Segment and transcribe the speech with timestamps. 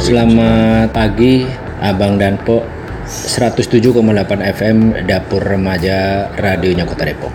[0.00, 1.44] Selamat pagi
[1.76, 2.64] Abang dan Po
[3.04, 4.00] 107,8
[4.40, 7.28] FM Dapur Remaja Radionya Kota Depok.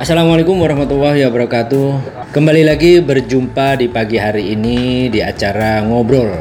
[0.00, 1.88] Assalamualaikum warahmatullahi wabarakatuh.
[2.32, 6.32] Kembali lagi berjumpa di pagi hari ini di acara ngobrol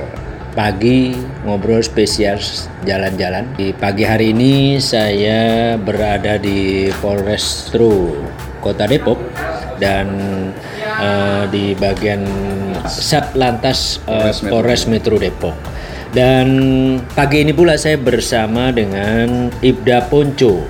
[0.56, 1.12] pagi
[1.44, 2.40] ngobrol spesial
[2.88, 3.52] jalan-jalan.
[3.60, 8.16] Di pagi hari ini saya berada di Polrestro
[8.64, 9.20] Kota Depok
[9.78, 10.08] dan
[10.82, 12.26] eh, di bagian
[12.86, 15.56] Satlantas eh, Polres Metro Depok.
[16.12, 16.48] Dan
[17.14, 20.64] pagi ini pula saya bersama dengan Ibda Ponco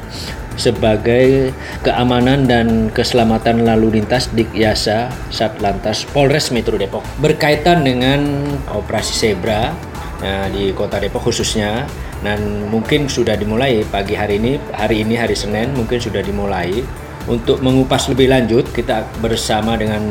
[0.58, 1.54] sebagai
[1.85, 7.05] keamanan dan keselamatan lalu lintas di Yasa Satlantas Polres Metro Depok.
[7.21, 9.71] Berkaitan dengan operasi zebra
[10.20, 11.85] nah, di kota Depok khususnya
[12.26, 16.82] dan mungkin sudah dimulai pagi hari ini hari ini hari Senin mungkin sudah dimulai
[17.27, 20.02] untuk mengupas lebih lanjut kita bersama dengan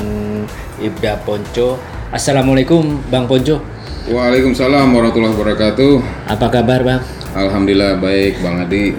[0.78, 1.80] Ibda Ponco.
[2.12, 3.58] Assalamualaikum Bang Ponco.
[4.06, 5.92] Waalaikumsalam warahmatullahi wabarakatuh.
[6.30, 7.02] apa kabar Bang?
[7.34, 8.94] Alhamdulillah baik Bang Adi.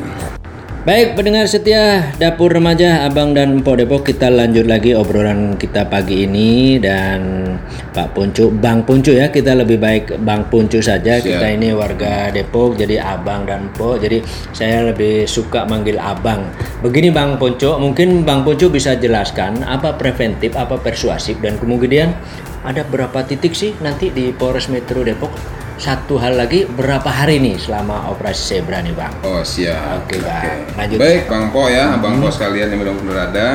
[0.87, 6.23] Baik pendengar setia Dapur Remaja Abang dan Empok Depok kita lanjut lagi obrolan kita pagi
[6.23, 6.79] ini.
[6.79, 7.43] Dan
[7.91, 11.19] Pak Puncu Bang Puncu ya kita lebih baik Bang Puncu saja.
[11.19, 11.27] Siap.
[11.27, 13.99] kita ini warga Depok jadi Abang dan Empok.
[13.99, 14.23] Jadi
[14.55, 16.47] saya lebih suka manggil Abang
[16.77, 22.13] begini Bang Puncu mungkin Bang Puncu bisa jelaskan apa preventif apa persuasif dan kemudian
[22.61, 25.33] ada berapa titik sih nanti di Polres Metro Depok
[25.77, 30.05] satu hal lagi berapa hari nih selama operasi zebra nih Bang Oh siap.
[30.05, 30.65] Oke, Bang.
[30.73, 30.97] Lanjut.
[30.97, 33.49] Baik Bang Po ya, Abang Po sekalian yang mudah berada.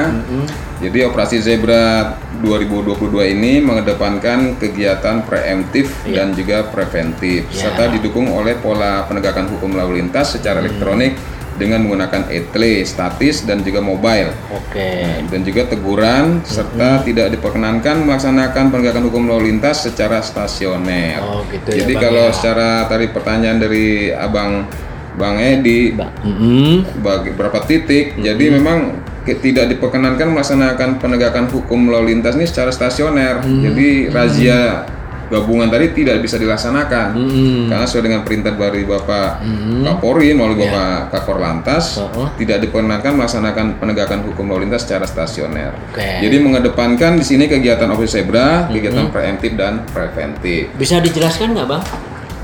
[0.79, 6.15] Jadi operasi Zebra 2022 ini mengedepankan kegiatan preemptif Iya.
[6.23, 7.59] dan juga preventif Iya.
[7.71, 11.15] serta didukung oleh pola penegakan hukum lalu lintas secara elektronik
[11.61, 14.33] dengan menggunakan etle, statis dan juga mobile.
[14.53, 21.25] Oke dan juga teguran serta tidak diperkenankan melaksanakan penegakan hukum lalu lintas secara stasioner.
[21.25, 22.35] Oh, gitu ya, Jadi Bang, kalau ya.
[22.37, 24.69] secara tadi pertanyaan dari Abang
[25.17, 27.01] Bang Edi Ba- Mm-mm.
[27.05, 33.41] bagi berapa titik, jadi memang tidak diperkenankan melaksanakan penegakan hukum lalu lintas ini secara stasioner.
[33.45, 34.89] Jadi razia
[35.33, 37.73] gabungan tadi tidak bisa dilaksanakan Mm-mm.
[37.73, 39.41] karena sesuai dengan perintah dari Bapak
[39.81, 42.29] Kapolri melalui Bapak Kakor Lantas oh.
[42.37, 45.73] tidak diperkenankan melaksanakan penegakan hukum lalu lintas secara stasioner.
[45.89, 46.21] Oke.
[46.21, 50.69] Jadi mengedepankan di sini kegiatan operasi zebra, kegiatan preemptif dan preventif.
[50.77, 51.83] Bisa dijelaskan nggak bang?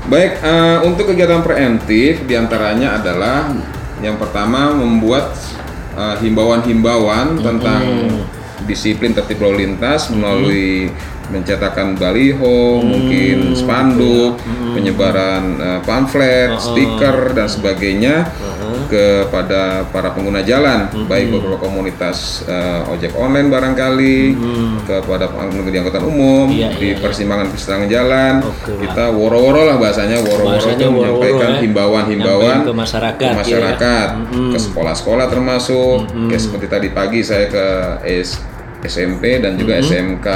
[0.09, 3.53] Baik, eh, untuk kegiatan preemptif di antaranya adalah
[4.01, 5.37] yang pertama membuat
[5.93, 7.83] eh, himbauan-himbauan tentang
[8.65, 10.91] disiplin tertib lalu lintas melalui
[11.29, 14.41] mencetakkan baliho, mungkin spanduk,
[14.73, 18.29] penyebaran eh, pamflet, stiker dan sebagainya
[18.87, 24.17] kepada para pengguna jalan, baik beberapa komunitas eh, ojek online barangkali,
[24.83, 26.99] kepada pengemudi angkutan umum, Iya, di iya, iya.
[26.99, 28.79] persimpangan-persimpangan jalan, Oke, Bang.
[28.81, 31.59] kita woro-woro lah bahasanya woro-woro itu menyampaikan ya.
[31.61, 33.33] himbauan-himbauan ke masyarakat, ke ya.
[33.35, 34.49] masyarakat, Mm-mm.
[34.53, 35.97] ke sekolah-sekolah termasuk,
[36.27, 37.65] kayak seperti tadi pagi saya ke
[38.21, 38.41] S-
[38.79, 40.27] SMP dan juga SMK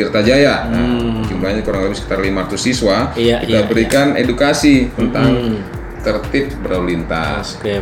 [0.00, 0.64] Tirta Jaya.
[0.64, 3.12] Nah, jumlahnya kurang lebih sekitar 500 siswa.
[3.12, 5.60] Iya, kita iya, berikan edukasi tentang
[6.00, 7.60] tertib berlalu lintas.
[7.60, 7.76] Oke.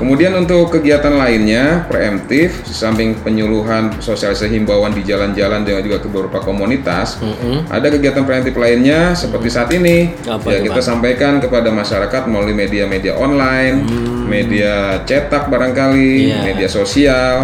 [0.00, 6.08] Kemudian untuk kegiatan lainnya preemptif, di samping penyuluhan sosialisasi himbauan di jalan-jalan dan juga ke
[6.08, 7.68] beberapa komunitas, Mm-mm.
[7.68, 10.16] ada kegiatan preemptif lainnya seperti saat ini.
[10.24, 10.88] Apa ya kita Bang?
[10.96, 13.84] sampaikan kepada masyarakat melalui media-media online,
[14.24, 16.24] media cetak barangkali, Hmm.
[16.24, 16.36] Iya.
[16.40, 16.46] Hmm.
[16.48, 17.34] media sosial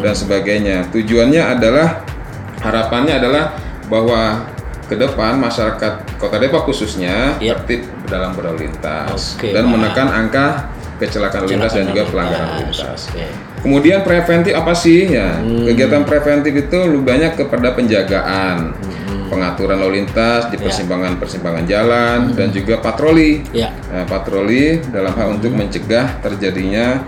[0.00, 0.88] dan sebagainya.
[0.96, 2.08] Tujuannya adalah
[2.64, 3.52] harapannya adalah
[3.88, 4.48] bahwa
[4.84, 7.56] ke depan masyarakat Kota Depok khususnya Iya.
[7.56, 10.68] tertib dalam berlalu lintas Oke, dan menekan angka
[11.00, 13.00] kecelakaan lalu lintas dan juga pelanggaran lalu lintas.
[13.10, 13.26] Oke.
[13.64, 15.40] Kemudian preventif apa sih ya?
[15.40, 18.76] Kegiatan preventif itu lebih banyak kepada penjagaan,
[19.32, 23.40] pengaturan lalu lintas di persimpangan-persimpangan jalan dan juga patroli.
[23.56, 23.72] Ya.
[23.88, 27.00] Nah, patroli dalam hal untuk mencegah terjadinya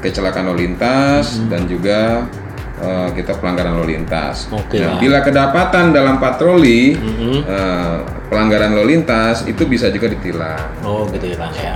[0.00, 2.30] kecelakaan lalu lintas dan juga
[2.80, 4.48] eh, kita pelanggaran lalu lintas.
[4.50, 6.94] Oke, Nah, bila kedapatan dalam patroli
[7.44, 10.82] eh, pelanggaran lalu lintas itu bisa juga ditilang.
[10.82, 11.74] Oh gitu ya bang ya.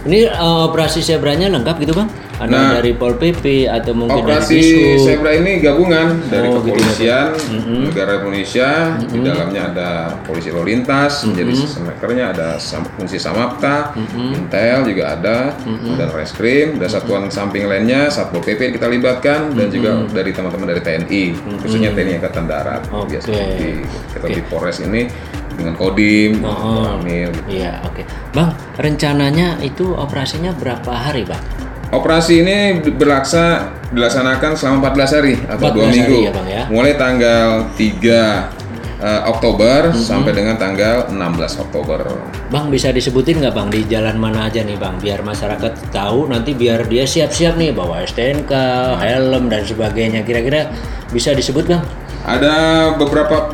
[0.00, 2.08] Ini eh, operasi zebranya lengkap gitu bang?
[2.40, 4.64] Ada Nah, dari Pol PP atau mungkin Operasi dari
[4.96, 5.04] Disub?
[5.04, 7.36] Zebra ini gabungan dari Oh, gitu, kepolisian
[7.84, 8.96] negara Indonesia.
[8.96, 9.90] Di dalamnya ada
[10.24, 15.52] polisi lalu lintas, jadi semekernya ada sam- fungsi Samapta, Intel juga ada,
[15.92, 20.80] dan Reskrim, dan satuan samping lainnya Satpol PP kita libatkan, dan juga dari teman-teman dari
[20.80, 21.22] TNI,
[21.60, 22.88] khususnya TNI Angkatan Darat.
[22.88, 23.20] Oke.
[23.20, 23.68] Biasanya di
[24.10, 25.12] kita di Polres ini
[25.54, 26.86] dengan Kodim, Oh.
[26.96, 27.30] Ramil.
[27.46, 28.02] Iya oke.
[28.30, 31.40] Bang rencananya itu operasinya berapa hari bang?
[31.90, 32.56] Operasi ini
[32.86, 36.16] berlaksa dilaksanakan selama 14 hari atau 14 dua hari minggu.
[36.22, 36.62] ya, Bang, ya?
[36.70, 38.46] Mulai tanggal 3
[39.00, 41.18] eh, Oktober sampai dengan tanggal 16
[41.58, 41.98] Oktober.
[42.46, 46.54] Bang bisa disebutin nggak bang di jalan mana aja nih bang biar masyarakat tahu nanti
[46.54, 48.52] biar dia siap-siap nih bawa STNK,
[48.96, 50.70] helm dan sebagainya kira-kira
[51.10, 51.82] bisa disebut bang?
[52.22, 52.54] Ada
[52.94, 53.50] beberapa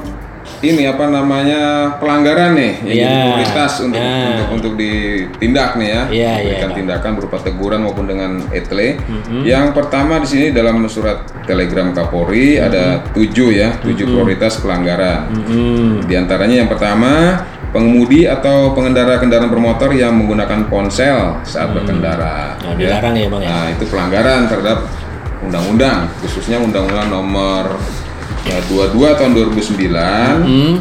[0.68, 1.60] ini apa namanya
[1.96, 3.04] pelanggaran nih yang Iya.
[3.06, 4.26] jadi prioritas untuk, Nah.
[4.32, 6.02] untuk untuk ditindak nih ya.
[6.06, 6.78] Iya, iya, Berikan Bang.
[6.78, 8.98] tindakan berupa teguran maupun dengan etle.
[8.98, 9.40] Mm-hmm.
[9.42, 13.14] Yang pertama di sini dalam surat Telegram Kapolri ada Mm-hmm.
[13.14, 15.20] tujuh ya, tujuh prioritas pelanggaran.
[15.32, 16.04] Hmm.
[16.04, 22.56] Di antaranya yang pertama, pengemudi atau pengendara kendaraan bermotor yang menggunakan ponsel saat berkendara.
[22.56, 23.48] Nah, dilarang ya bang ya?
[23.50, 24.78] Nah, itu pelanggaran terhadap
[25.42, 28.06] undang-undang, khususnya undang-undang nomor ya,
[28.46, 30.46] 22 tahun 2009.
[30.46, 30.75] Hmm.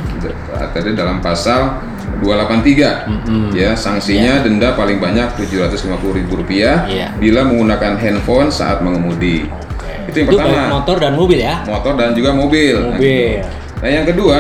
[0.71, 1.81] Tadi dalam pasal
[2.21, 3.09] 283.
[3.51, 7.12] Ya, sanksinya denda paling banyak Rp750.000 Iya.
[7.15, 9.50] bila menggunakan handphone saat mengemudi.
[9.50, 9.91] Oke.
[10.07, 10.69] Itu yang Itu pertama.
[10.71, 11.65] motor dan mobil ya?
[11.65, 12.75] Motor dan juga mobil.
[12.88, 13.41] Mobil.
[13.75, 14.39] Nah, yang kedua,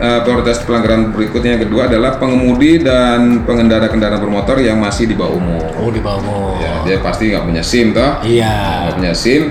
[0.00, 5.14] eh, prioritas pelanggaran berikutnya yang kedua adalah pengemudi dan pengendara kendaraan bermotor yang masih di
[5.14, 5.64] bawah umur.
[5.76, 6.56] Oh di bawah umur.
[6.56, 8.22] Ya, dia pasti nggak punya SIM toh.
[8.24, 8.54] Iya.
[8.88, 9.42] Nggak punya SIM,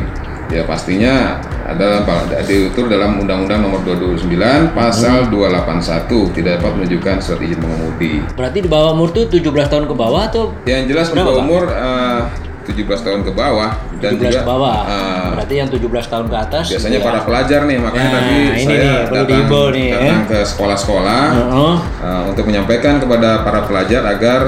[0.49, 1.37] ya pastinya
[1.69, 2.01] ada
[2.41, 8.13] diatur dalam Undang-Undang Nomor 229 Pasal 281 tidak dapat menunjukkan surat izin mengemudi.
[8.33, 11.41] Berarti di bawah umur tuh 17 tahun ke bawah atau Yang jelas untuk Pak?
[11.41, 12.21] umur eh,
[12.65, 14.77] 17 tahun ke bawah dan 17 juga ke bawah?
[14.83, 16.65] eh, Berarti yang 17 tahun ke atas.
[16.69, 17.05] biasanya ya.
[17.05, 19.25] para pelajar nih makanya Nah, tadi ini saya nih, datang,
[19.69, 19.97] nih, ya.
[19.97, 21.75] datang ke sekolah-sekolah Heeh.
[21.99, 24.41] uh, untuk menyampaikan kepada para pelajar agar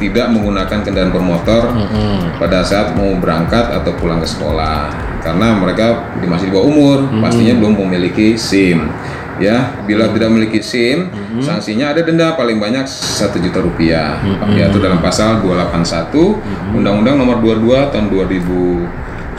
[0.00, 1.76] tidak menggunakan kendaraan bermotor
[2.40, 4.88] pada saat mau berangkat atau pulang ke sekolah.
[5.20, 8.88] Karena mereka masih di bawah umur pastinya belum memiliki SIM.
[9.40, 14.16] Ya bila tidak memiliki SIM sanksinya ada denda paling banyak satu juta rupiah.
[14.56, 18.08] Yaitu dalam pasal 281 Undang-Undang Nomor 22 tahun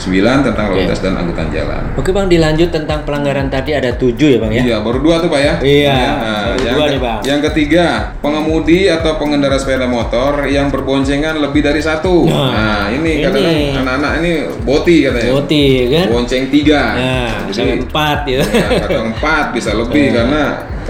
[0.04, 4.28] 2009 tentang lalu lintas dan angkutan jalan Oke bang, dilanjut tentang pelanggaran tadi ada tujuh
[4.34, 4.62] ya bang ya?
[4.64, 5.54] Iya, baru dua tuh Pak ya.
[5.62, 7.20] Iya, Nah, baru yang, dua nih, Bang.
[7.22, 7.86] yang ketiga,
[8.18, 12.26] pengemudi atau pengendara sepeda motor yang berboncengan lebih dari satu.
[12.26, 13.24] Nah, Nah, ini, ini.
[13.24, 14.32] kadang-kadang anak-anak ini
[14.62, 15.32] boti katanya.
[15.34, 16.06] Boti kan?
[16.10, 16.82] Bonceng tiga.
[16.96, 18.40] Nah, sampai empat ya.
[18.42, 20.44] ya, kadang empat bisa lebih karena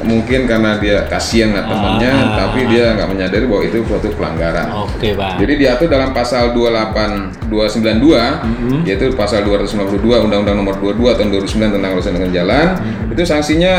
[0.04, 2.36] mungkin karena dia kasihan nggak temannya, Ah.
[2.38, 4.68] tapi dia nggak menyadari bahwa itu suatu pelanggaran.
[4.86, 5.36] Oke bang.
[5.38, 8.80] Jadi diatur dalam pasal 28 292 Mm-hmm.
[8.84, 13.12] yaitu pasal 252 Undang-Undang Nomor 22 tahun 2009 tentang urusan dengan jalan Mm-hmm.
[13.12, 13.74] itu sanksinya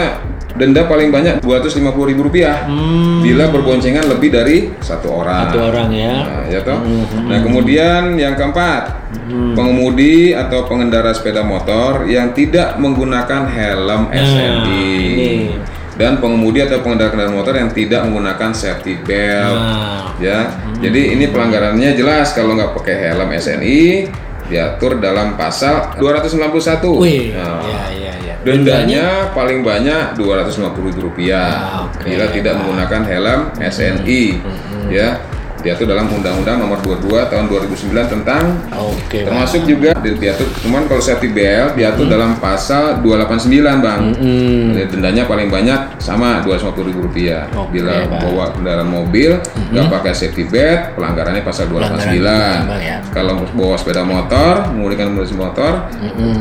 [0.53, 1.89] denda paling banyak Rp250.000
[2.21, 5.49] rupiah Hmm, bila berboncengan lebih dari satu orang.
[5.49, 6.13] satu orang ya.
[6.13, 6.77] Nah, ya toh.
[6.77, 7.25] Mm-hmm.
[7.25, 8.83] Nah, kemudian yang keempat,
[9.51, 14.61] pengemudi atau pengendara sepeda motor yang tidak menggunakan helm SNI.
[14.61, 15.33] Nah, ini.
[16.03, 19.55] Dan pengemudi atau pengendara kendaraan motor yang tidak menggunakan safety belt.
[19.55, 20.51] Nah, ya
[20.83, 24.11] jadi ini pelanggarannya jelas kalau nggak pakai helm SNI
[24.43, 28.35] diatur dalam pasal 291 wih, Nah, ya ya ya.
[28.43, 34.23] dendanya paling banyak 250 rupiah Ah, oke, bila tidak menggunakan helm SNI
[34.91, 35.23] ya
[35.62, 39.25] diatur dalam Undang-Undang Nomor 22 Tahun 2009 tentang bang.
[39.25, 44.73] termasuk juga di- diatur cuman kalau safety belt diatur dalam pasal 289 bang Hmm.
[44.73, 47.47] jadi dendanya paling banyak sama dua ratus rupiah.
[47.53, 48.20] Oke, Bila Bang.
[48.23, 49.38] bawa kendaraan mobil
[49.70, 52.67] nggak pakai safety belt, pelanggarannya pasal 289.
[52.67, 52.99] Bang, ya.
[53.08, 54.67] Kalau bawa sepeda motor,
[55.23, 55.73] sepeda motor,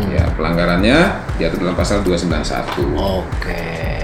[0.09, 0.97] ya pelanggarannya
[1.38, 2.89] diatur dalam pasal 291.
[2.97, 3.62] Oke.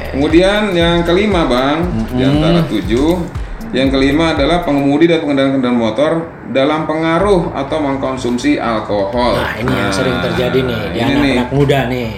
[0.09, 1.77] Kemudian yang kelima bang,
[2.09, 3.27] di antara tujuh,
[3.75, 6.11] yang kelima adalah pengemudi dan pengendara kendaraan motor
[6.51, 9.35] dalam pengaruh atau mengkonsumsi alkohol.
[9.35, 12.11] Nah ini yang sering terjadi nih di anak-anak muda nih.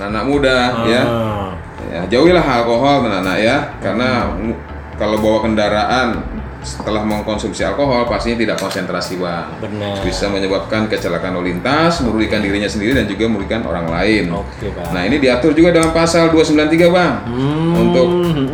[0.00, 0.56] anak muda
[0.88, 1.02] ya.
[1.04, 1.48] Ah.
[1.90, 4.56] Ya, jauhilah alkohol anak-anak ya, karena mu-
[4.94, 6.29] kalau bawa kendaraan
[6.60, 10.04] setelah mengkonsumsi alkohol pastinya tidak konsentrasi bang, Benar.
[10.04, 14.28] bisa menyebabkan kecelakaan lalu lintas, merugikan dirinya sendiri dan juga merugikan orang lain.
[14.30, 14.88] Oke bang.
[14.92, 17.72] Nah ini diatur juga dalam pasal 293 bang, Hmm.
[17.74, 18.08] untuk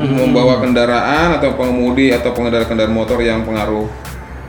[0.06, 3.90] membawa kendaraan atau pengemudi atau pengendara kendaraan motor yang pengaruh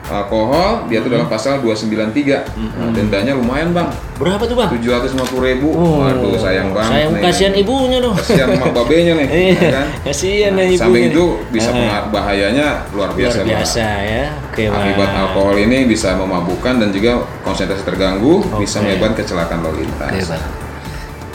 [0.07, 2.47] alkohol diatur dalam pasal 293.
[2.55, 4.69] Nah, dendanya lumayan bang, Berapa tuh bang?
[4.71, 5.67] 750 ribu.
[5.69, 6.89] Oh, Waduh sayang banget.
[6.89, 7.21] Sayang nih.
[7.21, 8.15] kasihan ibunya dong.
[8.15, 9.87] Kasihan emak babenya nih, Iya, ya kan?
[10.03, 10.81] kasihan Nah, nih ibunya.
[10.81, 13.37] samping itu bisa pengaruh bahayanya luar Luar biasa.
[13.37, 13.47] Bang.
[13.49, 14.25] biasa ya.
[14.47, 14.81] Oke bang.
[14.81, 17.11] Akibat alkohol ini bisa memabukkan dan juga
[17.41, 20.09] konsentrasi terganggu, bisa menyebabkan kecelakaan lalu lintas.
[20.09, 20.43] Oke bang.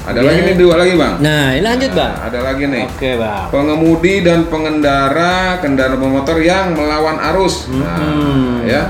[0.03, 1.15] Ada lagi nih dua lagi bang.
[1.19, 2.13] Nah ini lanjut bang.
[2.13, 2.85] Nah, ada lagi nih.
[2.91, 3.45] Oke bang.
[3.49, 7.71] Pengemudi dan pengendara kendaraan bermotor yang melawan arus.
[7.71, 7.79] Hmm.
[7.79, 8.83] Nah, ya.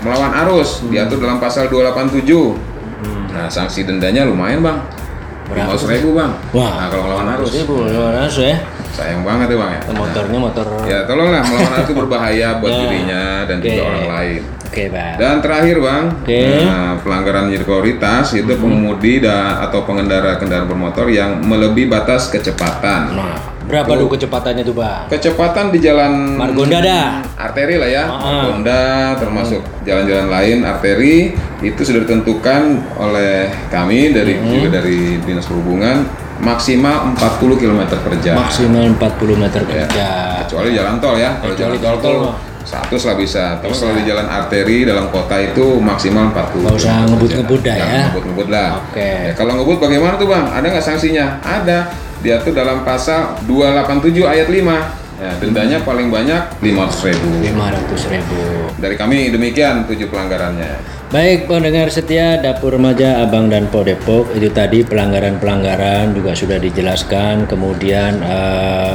[0.00, 2.26] Melawan arus diatur dalam pasal 287.
[3.30, 4.80] Nah, sanksi dendanya lumayan, Bang.
[5.46, 5.54] Hmm.
[5.54, 6.32] Berapa 500 ribu, Bang.
[6.50, 6.72] Wah.
[6.82, 7.48] Nah, kalau melawan arus.
[7.52, 8.58] Ribu, luar biasa ya.
[8.90, 9.80] Sayang banget ya, Bang ya.
[9.92, 10.66] Motornya motor.
[10.82, 12.80] Ya, tolonglah melawan arus itu berbahaya buat Ya.
[12.82, 13.66] dirinya dan Oke.
[13.68, 14.40] juga orang lain.
[14.70, 15.18] Oke, Bang.
[15.18, 16.42] Dan terakhir bang, Oke.
[16.62, 23.10] nah, pelanggaran menjadi prioritas itu pengemudi da- atau pengendara kendaraan bermotor yang melebihi batas kecepatan.
[23.10, 23.34] Nah,
[23.66, 25.10] berapa tuh kecepatannya tuh, Bang?
[25.10, 27.18] Kecepatan di jalan Margonda dah.
[27.34, 28.46] arteri lah ya, Ah.
[28.46, 28.80] Margonda
[29.18, 32.62] termasuk jalan-jalan lain arteri itu sudah ditentukan
[32.94, 34.54] oleh kami dari Hmm.
[34.54, 36.06] juga dari dinas perhubungan
[36.38, 38.38] maksimal 40 km per jam.
[38.38, 40.46] Maksimal 40 meter per jam.
[40.46, 42.49] Kecuali jalan tol ya, kalau Kecuali jalan tol tol.
[42.70, 43.44] 100 lah bisa.
[43.58, 46.62] Tapi kalau di jalan arteri dalam kota itu maksimal 40.
[46.62, 48.02] Nggak usah ngebut-ngebut dah ya.
[48.14, 48.68] Ngebut-ngebut lah.
[48.86, 49.10] Oke.
[49.26, 50.46] Ya, kalau ngebut bagaimana tuh bang?
[50.46, 51.26] Ada nggak sanksinya?
[51.42, 51.78] Ada.
[52.22, 55.20] Diatur dalam pasal 287 ayat 5.
[55.20, 57.28] Ya, dendanya paling banyak 500 ribu.
[57.44, 58.40] 500 ribu.
[58.80, 61.00] Dari kami demikian tujuh pelanggarannya.
[61.10, 67.50] Baik pendengar setia Dapur Remaja Abang dan Po Depok itu tadi pelanggaran-pelanggaran juga sudah dijelaskan
[67.50, 68.94] kemudian eh,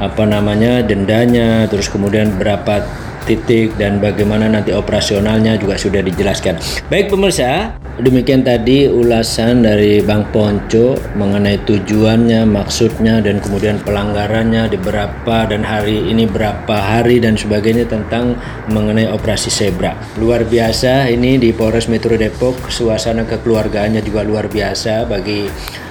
[0.00, 2.80] apa namanya dendanya terus kemudian berapa
[3.24, 6.56] titik dan bagaimana nanti operasionalnya juga sudah dijelaskan.
[6.88, 14.78] Baik pemirsa, demikian tadi ulasan dari Bang Ponco mengenai tujuannya, maksudnya dan kemudian pelanggarannya di
[14.80, 18.36] berapa dan hari ini berapa hari dan sebagainya tentang
[18.72, 19.96] mengenai operasi Zebra.
[20.16, 25.46] Luar biasa ini di Polres Metro Depok, suasana kekeluargaannya juga luar biasa bagi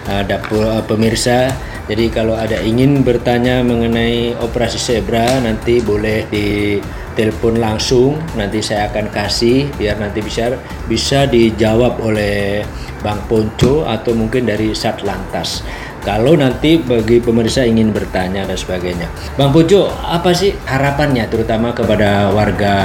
[0.09, 1.68] uh, dapur uh, pemirsa.
[1.89, 6.77] Jadi kalau ada ingin bertanya mengenai operasi Zebra nanti boleh di
[7.17, 10.53] telepon langsung nanti saya akan kasih biar nanti bisa
[10.85, 12.61] bisa dijawab oleh
[13.01, 15.65] Bang Ponco atau mungkin dari Satlantas.
[15.99, 19.11] Kalau nanti bagi pemirsa ingin bertanya dan sebagainya.
[19.35, 22.75] Bang Ponco, apa sih harapannya terutama kepada warga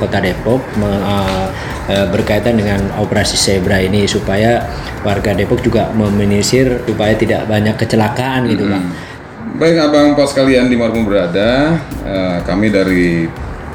[0.00, 1.02] Kota Depok me-
[1.88, 4.64] eh, berkaitan dengan operasi Zebra ini supaya
[5.04, 8.84] warga Depok juga meminimalisir supaya tidak banyak kecelakaan gitu, Bang.
[9.58, 13.24] Baik abang pos kalian di di mana pun berada, eh, kami dari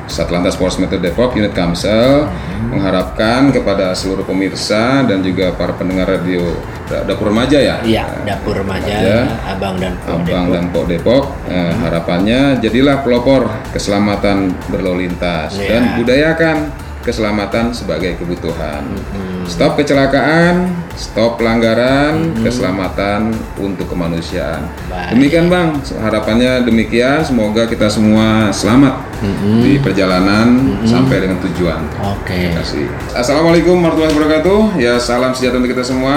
[0.05, 2.27] Satlantas Polres Metro Depok unit Kamsel
[2.67, 6.41] mengharapkan kepada seluruh pemirsa dan juga para pendengar radio
[6.83, 9.17] Da- dapur remaja ya, Iya, dapur remaja, Remaja.
[9.47, 10.51] Abang dan Po abang Depok.
[10.51, 11.23] dan Pok Depok.
[11.47, 13.41] eh, harapannya jadilah pelopor
[13.71, 15.67] keselamatan berlalu lintas Iya.
[15.69, 16.55] dan budayakan
[17.03, 18.87] keselamatan sebagai kebutuhan.
[19.43, 24.71] Stop kecelakaan, stop pelanggaran, keselamatan untuk kemanusiaan.
[24.87, 25.19] Baik.
[25.19, 27.19] Demikian Bang, harapannya demikian.
[27.21, 29.03] Semoga kita semua selamat
[29.59, 31.83] di perjalanan sampai dengan tujuan.
[31.99, 32.31] Oke.
[32.31, 32.87] Terima kasih.
[33.11, 34.59] Assalamualaikum warahmatullahi wabarakatuh.
[34.79, 36.15] Ya salam sejahtera untuk kita semua.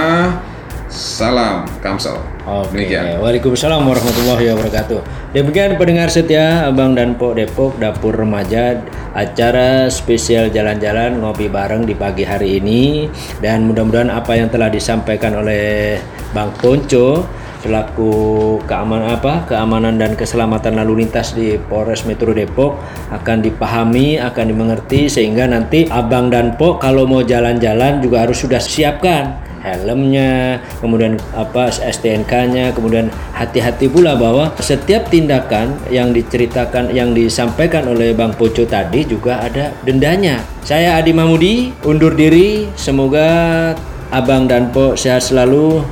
[0.86, 2.35] Salam Kamsel.
[2.46, 3.18] Oke, Demikian.
[3.18, 5.02] Waalaikumsalam warahmatullahi wabarakatuh.
[5.34, 8.86] Demikian pendengar setia Abang dan Po Depok Dapur Remaja
[9.18, 13.10] acara spesial jalan-jalan ngopi bareng di pagi hari ini
[13.42, 15.98] dan mudah-mudahan apa yang telah disampaikan oleh
[16.30, 17.26] Bang Ponco
[17.66, 18.14] selaku
[18.62, 22.78] keamanan apa keamanan dan keselamatan lalu lintas di Polres Metro Depok
[23.10, 28.62] akan dipahami akan dimengerti sehingga nanti abang dan po kalau mau jalan-jalan juga harus sudah
[28.62, 37.90] siapkan helmnya, kemudian apa STNK-nya, kemudian hati-hati pula bahwa setiap tindakan yang diceritakan yang disampaikan
[37.90, 40.38] oleh Bang Poco tadi juga ada dendanya.
[40.62, 43.74] Saya Adi Mahmudi undur diri, semoga
[44.14, 45.82] Abang dan Po sehat selalu.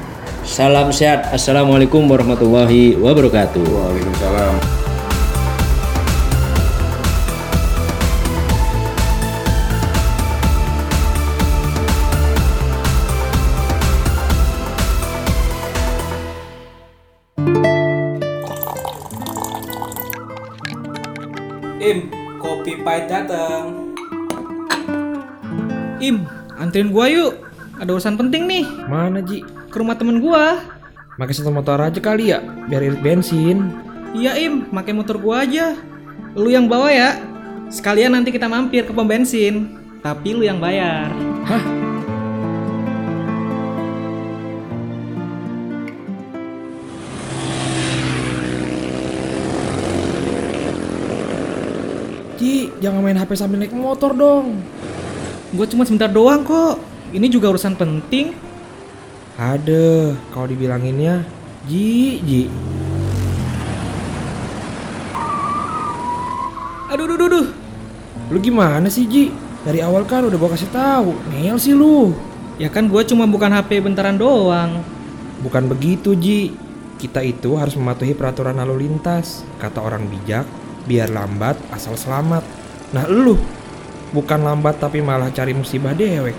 [0.44, 1.32] Salam sehat.
[1.32, 3.64] Assalamualaikum warahmatullahi wabarakatuh.
[3.64, 4.73] Waalaikumsalam.
[22.84, 23.96] Pahit datang.
[26.04, 26.28] Im,
[26.60, 27.40] anterin gua yuk.
[27.80, 28.68] Ada urusan penting nih.
[28.86, 29.42] Mana Ji?
[29.72, 30.60] Ke rumah temen gua.
[31.16, 33.72] Pakai satu motor aja kali ya, biar irit bensin.
[34.14, 35.74] Iya Im, pakai motor gua aja.
[36.36, 37.18] Lu yang bawa ya.
[37.72, 39.80] Sekalian nanti kita mampir ke pom bensin.
[40.04, 41.08] Tapi lu yang bayar.
[41.48, 41.83] Hah?
[52.84, 54.60] Jangan main HP sambil naik motor dong.
[55.56, 56.76] Gua cuma sebentar doang kok.
[57.16, 58.36] Ini juga urusan penting.
[59.40, 61.24] Ada, kalau dibilanginnya,
[61.64, 62.42] Ji, Ji.
[66.92, 67.46] Aduh, duh, duh, duh.
[68.28, 69.32] Lu gimana sih Ji?
[69.64, 71.16] Dari awal kan udah gua kasih tahu.
[71.32, 72.12] Ngel sih lu.
[72.60, 74.84] Ya kan gua cuma bukan HP bentaran doang.
[75.40, 76.52] Bukan begitu Ji.
[77.00, 79.42] Kita itu harus mematuhi peraturan lalu lintas.
[79.58, 80.46] Kata orang bijak,
[80.86, 82.63] biar lambat asal selamat.
[82.94, 83.34] Nah lu,
[84.14, 86.38] bukan lambat tapi malah cari musibah dewek.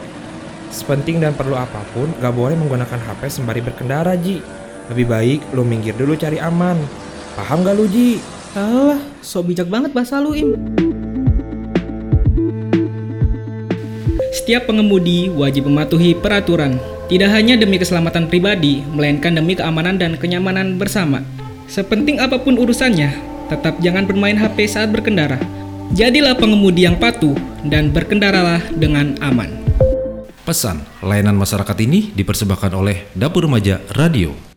[0.72, 4.40] Sepenting dan perlu apa pun, gak boleh menggunakan HP sembari berkendara Ji.
[4.88, 6.80] Lebih baik lu minggir dulu cari aman.
[7.36, 8.24] Paham gak lu Ji?
[8.56, 10.56] Alah, so bijak banget bahasa lu Im.
[14.32, 16.80] Setiap pengemudi wajib mematuhi peraturan,
[17.12, 21.20] tidak hanya demi keselamatan pribadi, melainkan demi keamanan dan kenyamanan bersama.
[21.68, 23.12] Sepenting apa pun urusannya,
[23.52, 25.65] tetap jangan bermain HP saat berkendara.
[25.94, 29.54] Jadilah pengemudi yang patuh dan berkendaralah dengan aman.
[30.42, 34.55] Pesan, layanan masyarakat ini dipersembahkan oleh Dapur Remaja Radio.